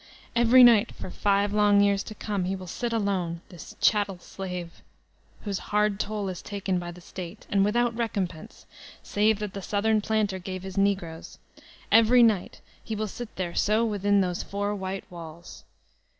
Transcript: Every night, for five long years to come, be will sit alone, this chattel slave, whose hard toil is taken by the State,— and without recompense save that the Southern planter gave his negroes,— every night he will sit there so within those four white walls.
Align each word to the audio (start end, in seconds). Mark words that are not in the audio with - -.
Every 0.35 0.63
night, 0.63 0.91
for 0.93 1.11
five 1.11 1.53
long 1.53 1.79
years 1.79 2.01
to 2.05 2.15
come, 2.15 2.41
be 2.41 2.55
will 2.55 2.65
sit 2.65 2.91
alone, 2.91 3.41
this 3.49 3.75
chattel 3.79 4.17
slave, 4.17 4.81
whose 5.41 5.59
hard 5.69 5.99
toil 5.99 6.27
is 6.29 6.41
taken 6.41 6.79
by 6.79 6.89
the 6.89 6.99
State,— 7.01 7.45
and 7.51 7.63
without 7.63 7.95
recompense 7.95 8.65
save 9.03 9.37
that 9.37 9.53
the 9.53 9.61
Southern 9.61 10.01
planter 10.01 10.39
gave 10.39 10.63
his 10.63 10.75
negroes,— 10.75 11.37
every 11.91 12.23
night 12.23 12.61
he 12.83 12.95
will 12.95 13.05
sit 13.07 13.35
there 13.35 13.53
so 13.53 13.85
within 13.85 14.21
those 14.21 14.41
four 14.41 14.73
white 14.73 15.05
walls. 15.11 15.65